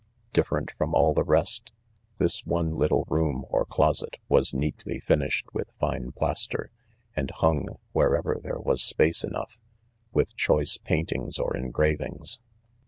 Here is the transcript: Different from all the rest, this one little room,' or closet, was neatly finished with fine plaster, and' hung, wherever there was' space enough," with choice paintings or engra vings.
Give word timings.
Different 0.33 0.71
from 0.71 0.95
all 0.95 1.13
the 1.13 1.23
rest, 1.23 1.73
this 2.17 2.43
one 2.43 2.73
little 2.75 3.05
room,' 3.07 3.45
or 3.51 3.65
closet, 3.67 4.17
was 4.27 4.51
neatly 4.51 4.99
finished 4.99 5.45
with 5.53 5.69
fine 5.79 6.11
plaster, 6.11 6.71
and' 7.15 7.29
hung, 7.41 7.77
wherever 7.91 8.39
there 8.41 8.57
was' 8.57 8.81
space 8.81 9.23
enough," 9.23 9.59
with 10.11 10.35
choice 10.35 10.79
paintings 10.79 11.37
or 11.37 11.51
engra 11.55 11.95
vings. 11.97 12.39